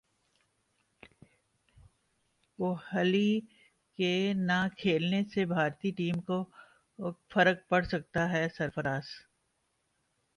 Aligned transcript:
کوہلی 2.59 3.31
کے 3.99 4.13
نہ 4.37 4.59
کھیلنے 4.77 5.21
سے 5.33 5.45
بھارتی 5.45 5.91
ٹیم 5.97 6.21
کو 6.21 6.43
فرق 7.31 7.67
پڑسکتا 7.69 8.29
ہے 8.31 8.47
سرفراز 8.57 9.07